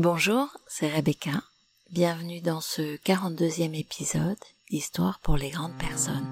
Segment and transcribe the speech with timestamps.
[0.00, 1.42] Bonjour, c'est Rebecca.
[1.90, 4.38] Bienvenue dans ce 42e épisode,
[4.70, 6.24] Histoire pour les grandes personnes.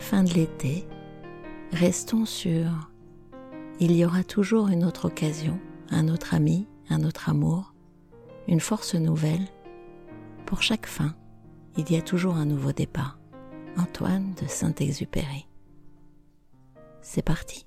[0.00, 0.84] Fin de l'été,
[1.70, 2.90] restons sur
[3.78, 5.60] il y aura toujours une autre occasion,
[5.90, 7.74] un autre ami, un autre amour,
[8.48, 9.46] une force nouvelle.
[10.46, 11.14] Pour chaque fin,
[11.76, 13.18] il y a toujours un nouveau départ.
[13.78, 15.46] Antoine de Saint-Exupéry.
[17.00, 17.66] C'est parti.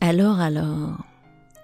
[0.00, 1.04] Alors, alors,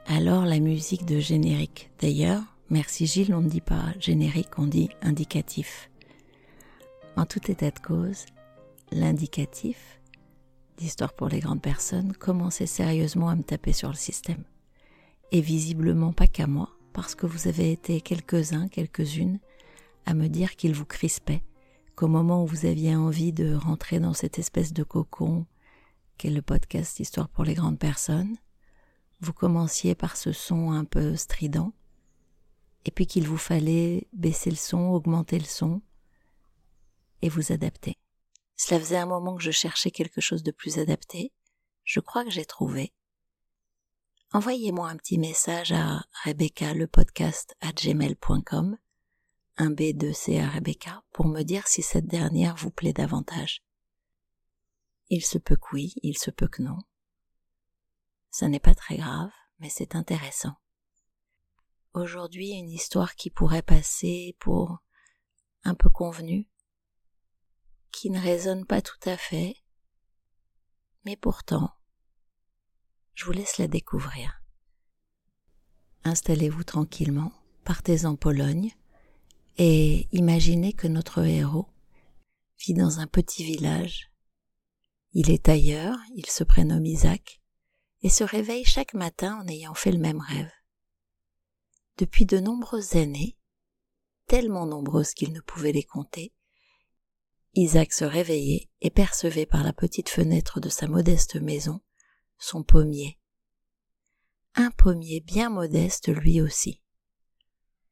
[0.07, 1.91] alors la musique de générique.
[2.01, 5.91] D'ailleurs, merci Gilles, on ne dit pas générique, on dit indicatif.
[7.17, 8.27] En tout état de cause,
[8.91, 10.01] l'indicatif,
[10.77, 14.45] d'histoire pour les grandes personnes, commençait sérieusement à me taper sur le système
[15.33, 19.41] et visiblement pas qu'à moi, parce que vous avez été quelques-uns, quelques-unes,
[20.05, 21.43] à me dire qu'il vous crispait,
[21.97, 25.47] qu'au moment où vous aviez envie de rentrer dans cette espèce de cocon
[26.19, 28.37] qu'est le podcast Histoire pour les grandes personnes,
[29.21, 31.73] vous commenciez par ce son un peu strident,
[32.85, 35.81] et puis qu'il vous fallait baisser le son, augmenter le son,
[37.23, 37.97] et vous adapter.
[38.57, 41.33] Cela faisait un moment que je cherchais quelque chose de plus adapté.
[41.85, 42.93] Je crois que j'ai trouvé
[44.33, 48.79] envoyez-moi un petit message à Rebecca le podcast à gmail.com,
[49.59, 53.63] un B2C à Rebecca, pour me dire si cette dernière vous plaît davantage.
[55.11, 56.79] Il se peut que oui, il se peut que non.
[58.31, 60.55] Ça n'est pas très grave, mais c'est intéressant.
[61.93, 64.79] Aujourd'hui, une histoire qui pourrait passer pour
[65.65, 66.49] un peu convenue,
[67.91, 69.57] qui ne résonne pas tout à fait,
[71.05, 71.75] mais pourtant,
[73.15, 74.43] je vous laisse la découvrir.
[76.05, 77.33] Installez-vous tranquillement,
[77.65, 78.73] partez en Pologne
[79.59, 81.69] et imaginez que notre héros
[82.59, 84.11] vit dans un petit village.
[85.13, 87.41] Il est ailleurs, il se prénomme Isaac
[88.03, 90.51] et se réveille chaque matin en ayant fait le même rêve.
[91.99, 93.37] Depuis de nombreuses années,
[94.27, 96.33] tellement nombreuses qu'il ne pouvait les compter,
[97.55, 101.81] Isaac se réveillait et percevait par la petite fenêtre de sa modeste maison
[102.43, 103.21] son pommier.
[104.57, 106.83] Un pommier bien modeste lui aussi.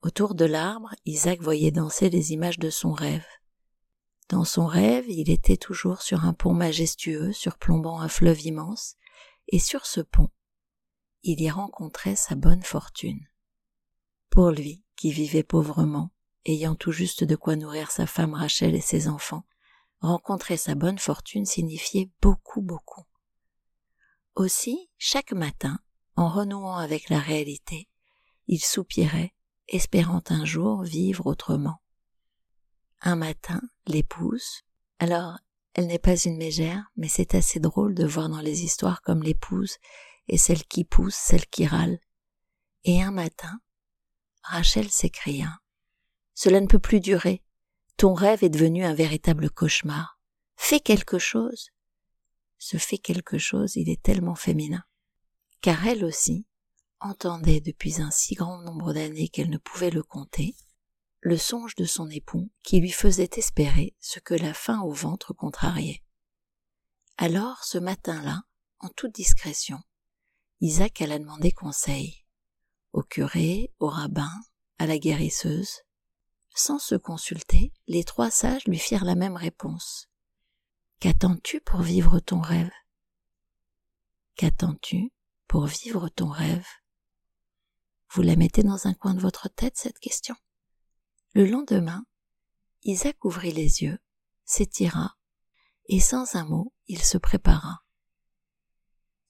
[0.02, 3.24] Autour de l'arbre, Isaac voyait danser les images de son rêve.
[4.28, 8.96] Dans son rêve, il était toujours sur un pont majestueux surplombant un fleuve immense,
[9.46, 10.30] et sur ce pont,
[11.22, 13.24] il y rencontrait sa bonne fortune.
[14.30, 16.10] Pour lui, qui vivait pauvrement,
[16.44, 19.46] ayant tout juste de quoi nourrir sa femme Rachel et ses enfants,
[20.00, 23.04] rencontrer sa bonne fortune signifiait beaucoup beaucoup.
[24.36, 25.78] Aussi, chaque matin,
[26.16, 27.88] en renouant avec la réalité,
[28.46, 29.34] il soupirait,
[29.68, 31.82] espérant un jour vivre autrement.
[33.00, 34.62] Un matin, l'épouse,
[34.98, 35.38] alors
[35.74, 39.22] elle n'est pas une mégère, mais c'est assez drôle de voir dans les histoires comme
[39.22, 39.76] l'épouse
[40.28, 41.98] et celle qui pousse, celle qui râle.
[42.84, 43.60] Et un matin,
[44.42, 45.60] Rachel s'écria.
[46.34, 47.42] Cela ne peut plus durer.
[47.96, 50.18] Ton rêve est devenu un véritable cauchemar.
[50.56, 51.70] Fais quelque chose
[52.60, 54.84] se fait quelque chose, il est tellement féminin.
[55.62, 56.46] Car elle aussi
[57.00, 60.54] entendait depuis un si grand nombre d'années qu'elle ne pouvait le compter,
[61.20, 65.32] le songe de son époux qui lui faisait espérer ce que la faim au ventre
[65.32, 66.02] contrariait.
[67.16, 68.42] Alors, ce matin-là,
[68.78, 69.80] en toute discrétion,
[70.60, 72.24] Isaac alla demander conseil
[72.92, 74.32] au curé, au rabbin,
[74.78, 75.82] à la guérisseuse.
[76.54, 80.09] Sans se consulter, les trois sages lui firent la même réponse.
[81.00, 82.70] Qu'attends-tu pour vivre ton rêve?
[84.34, 85.10] Qu'attends-tu
[85.48, 86.66] pour vivre ton rêve?
[88.10, 90.36] Vous la mettez dans un coin de votre tête, cette question?
[91.32, 92.04] Le lendemain,
[92.82, 93.98] Isaac ouvrit les yeux,
[94.44, 95.16] s'étira,
[95.86, 97.82] et sans un mot, il se prépara.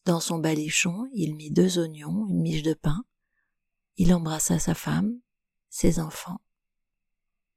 [0.07, 3.05] Dans son balichon, il mit deux oignons, une miche de pain,
[3.97, 5.21] il embrassa sa femme,
[5.69, 6.41] ses enfants,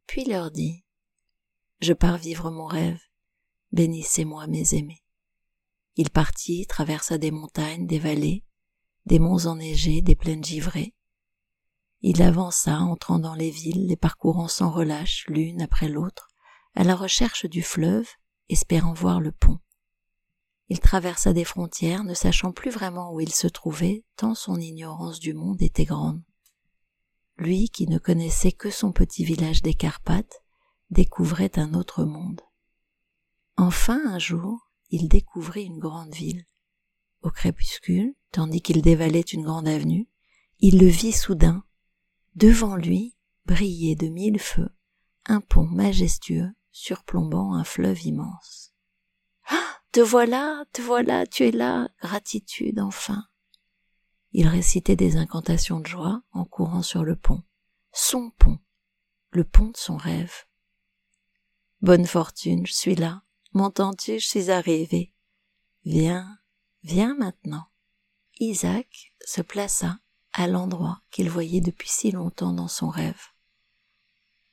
[0.05, 0.85] puis leur dit
[1.81, 3.01] Je pars vivre mon rêve,
[3.73, 5.03] Bénissez-moi, mes aimés.
[5.95, 8.45] Il partit, traversa des montagnes, des vallées,
[9.07, 10.93] des monts enneigés, des plaines givrées.
[12.01, 16.27] Il avança, entrant dans les villes, les parcourant sans relâche, l'une après l'autre,
[16.75, 18.07] à la recherche du fleuve,
[18.47, 19.57] espérant voir le pont.
[20.69, 25.19] Il traversa des frontières, ne sachant plus vraiment où il se trouvait, tant son ignorance
[25.19, 26.21] du monde était grande.
[27.37, 30.43] Lui, qui ne connaissait que son petit village des Carpates,
[30.91, 32.41] découvrait un autre monde.
[33.57, 36.45] Enfin un jour, il découvrit une grande ville.
[37.21, 40.07] Au crépuscule, tandis qu'il dévalait une grande avenue,
[40.59, 41.63] il le vit soudain,
[42.35, 43.15] devant lui,
[43.45, 44.69] briller de mille feux,
[45.25, 48.73] un pont majestueux surplombant un fleuve immense.
[49.47, 53.25] Ah, te voilà, te voilà, tu es là, gratitude enfin.
[54.31, 57.43] Il récitait des incantations de joie en courant sur le pont.
[57.91, 58.57] Son pont,
[59.29, 60.33] le pont de son rêve.
[61.81, 63.23] Bonne fortune, je suis là.
[63.53, 65.13] M'entends-tu, je suis arrivé.
[65.85, 66.39] Viens,
[66.83, 67.67] viens maintenant.
[68.39, 69.99] Isaac se plaça
[70.31, 73.21] à l'endroit qu'il voyait depuis si longtemps dans son rêve.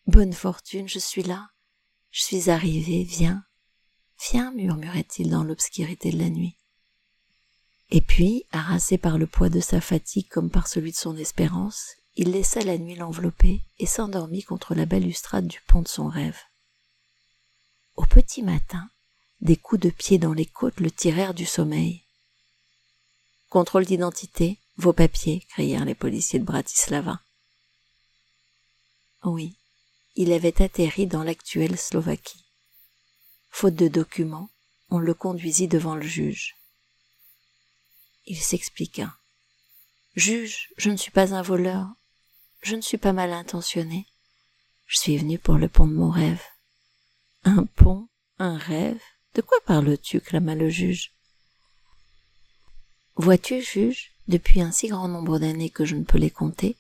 [0.07, 1.49] Bonne fortune, je suis là.
[2.11, 3.45] Je suis arrivé, viens.
[4.31, 6.59] Viens, murmurait-il dans l'obscurité de la nuit.
[7.89, 11.95] Et puis, harassé par le poids de sa fatigue comme par celui de son espérance,
[12.17, 16.39] il laissa la nuit l'envelopper et s'endormit contre la balustrade du pont de son rêve.
[17.97, 18.91] Au petit matin,
[19.41, 22.03] des coups de pied dans les côtes le tirèrent du sommeil.
[23.49, 27.21] Contrôle d'identité, vos papiers, crièrent les policiers de Bratislava.
[29.25, 29.57] Oui,
[30.15, 32.45] il avait atterri dans l'actuelle Slovaquie.
[33.51, 34.51] Faute de documents,
[34.91, 36.57] on le conduisit devant le juge.
[38.27, 39.17] Il s'expliqua.
[40.15, 41.89] Juge, je ne suis pas un voleur,
[42.63, 44.07] je ne suis pas mal intentionné.
[44.87, 46.43] Je suis venu pour le pont de mon rêve.
[47.45, 48.09] Un pont,
[48.39, 49.01] un rêve.
[49.35, 51.13] De quoi parles-tu clama le juge.
[53.17, 56.77] Vois-tu, juge, depuis un si grand nombre d'années que je ne peux les compter,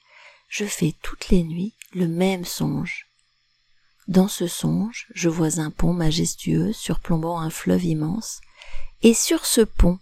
[0.49, 3.11] je fais toutes les nuits le même songe.
[4.09, 8.41] Dans ce songe, je vois un pont majestueux surplombant un fleuve immense,
[9.03, 9.99] et sur ce pont,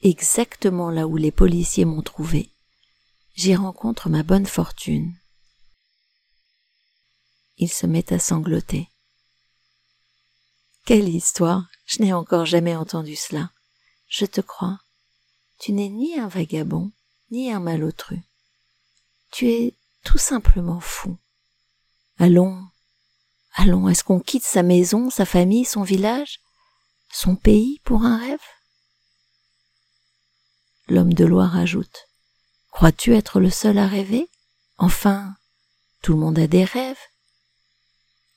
[0.00, 2.50] exactement là où les policiers m'ont trouvé,
[3.34, 5.12] j'y rencontre ma bonne fortune.
[7.56, 8.88] Il se met à sangloter.
[10.84, 11.66] Quelle histoire.
[11.86, 13.50] Je n'ai encore jamais entendu cela.
[14.08, 14.78] Je te crois.
[15.58, 16.90] Tu n'es ni un vagabond,
[17.30, 18.20] ni un malotru.
[19.30, 21.16] Tu es tout simplement fou.
[22.18, 22.66] Allons,
[23.54, 26.40] allons, est-ce qu'on quitte sa maison, sa famille, son village,
[27.12, 28.40] son pays pour un rêve?
[30.88, 32.08] L'homme de Loire ajoute.
[32.70, 34.28] Crois-tu être le seul à rêver?
[34.78, 35.36] Enfin,
[36.02, 36.98] tout le monde a des rêves.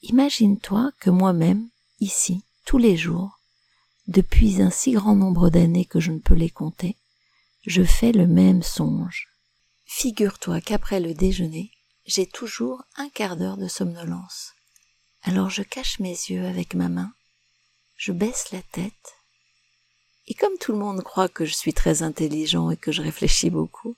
[0.03, 1.69] Imagine-toi que moi-même,
[1.99, 3.39] ici, tous les jours,
[4.07, 6.97] depuis un si grand nombre d'années que je ne peux les compter,
[7.65, 9.27] je fais le même songe.
[9.85, 11.71] Figure-toi qu'après le déjeuner,
[12.05, 14.53] j'ai toujours un quart d'heure de somnolence.
[15.23, 17.13] Alors je cache mes yeux avec ma main,
[17.95, 19.15] je baisse la tête,
[20.27, 23.49] et comme tout le monde croit que je suis très intelligent et que je réfléchis
[23.49, 23.95] beaucoup,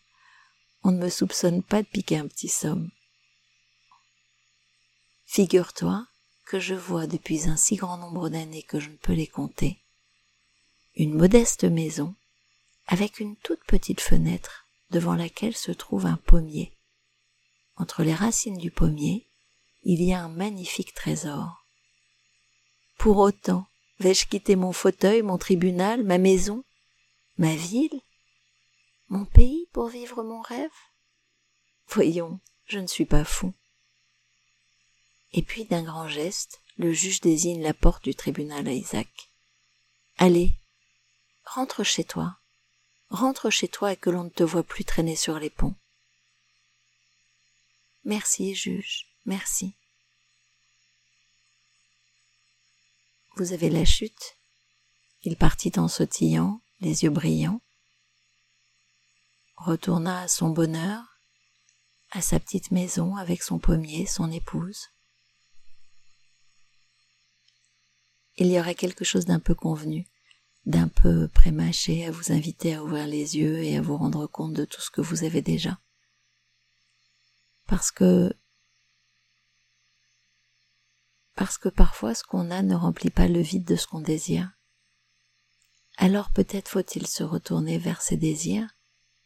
[0.83, 2.89] on ne me soupçonne pas de piquer un petit somme.
[5.25, 6.07] Figure-toi
[6.47, 9.77] que je vois depuis un si grand nombre d'années que je ne peux les compter,
[10.95, 12.15] une modeste maison
[12.87, 16.71] avec une toute petite fenêtre devant laquelle se trouve un pommier.
[17.75, 19.27] Entre les racines du pommier,
[19.83, 21.65] il y a un magnifique trésor.
[22.97, 23.67] Pour autant,
[23.99, 26.63] vais-je quitter mon fauteuil, mon tribunal, ma maison,
[27.37, 28.01] ma ville,
[29.09, 30.71] mon pays pour vivre mon rêve?
[31.89, 33.53] Voyons, je ne suis pas fou.
[35.33, 39.07] Et puis d'un grand geste, le juge désigne la porte du tribunal à Isaac.
[40.17, 40.53] Allez,
[41.45, 42.37] rentre chez toi,
[43.09, 45.75] rentre chez toi et que l'on ne te voit plus traîner sur les ponts.
[48.05, 49.75] Merci, juge, merci.
[53.35, 54.37] Vous avez la chute.
[55.23, 57.61] Il partit en sautillant, les yeux brillants,
[59.57, 61.03] retourna à son bonheur,
[62.11, 64.87] à sa petite maison avec son pommier, son épouse.
[68.37, 70.05] Il y aurait quelque chose d'un peu convenu,
[70.65, 74.53] d'un peu prémâché à vous inviter à ouvrir les yeux et à vous rendre compte
[74.53, 75.79] de tout ce que vous avez déjà.
[77.65, 78.31] Parce que
[81.35, 84.51] parce que parfois ce qu'on a ne remplit pas le vide de ce qu'on désire.
[85.97, 88.69] Alors peut-être faut-il se retourner vers ses désirs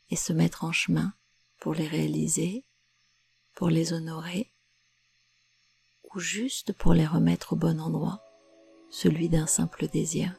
[0.09, 1.13] et se mettre en chemin
[1.59, 2.65] pour les réaliser,
[3.53, 4.53] pour les honorer,
[6.13, 8.21] ou juste pour les remettre au bon endroit,
[8.91, 10.35] celui d'un simple désir.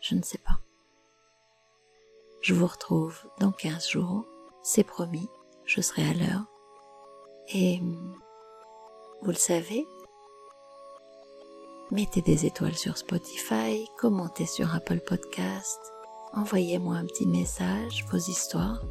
[0.00, 0.60] Je ne sais pas.
[2.42, 4.26] Je vous retrouve dans 15 jours,
[4.62, 5.28] c'est promis,
[5.64, 6.44] je serai à l'heure.
[7.54, 7.80] Et
[9.22, 9.86] vous le savez,
[11.90, 15.80] mettez des étoiles sur Spotify, commentez sur Apple Podcast,
[16.34, 18.82] envoyez-moi un petit message, vos histoires.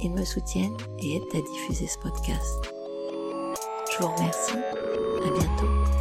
[0.00, 2.72] Ils me soutiennent et aident à diffuser ce podcast.
[3.90, 4.56] Je vous remercie.
[4.56, 5.91] À bientôt.